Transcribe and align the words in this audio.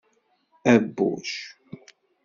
Abbuc. 0.73 1.29